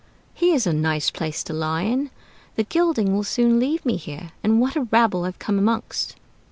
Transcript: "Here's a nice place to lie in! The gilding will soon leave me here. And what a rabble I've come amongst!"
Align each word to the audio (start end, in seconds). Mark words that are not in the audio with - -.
"Here's 0.33 0.65
a 0.65 0.73
nice 0.73 1.11
place 1.11 1.43
to 1.43 1.53
lie 1.53 1.83
in! 1.83 2.09
The 2.55 2.63
gilding 2.63 3.13
will 3.13 3.23
soon 3.23 3.59
leave 3.59 3.85
me 3.85 3.97
here. 3.97 4.31
And 4.43 4.59
what 4.59 4.75
a 4.75 4.87
rabble 4.89 5.25
I've 5.25 5.37
come 5.37 5.59
amongst!" 5.59 6.15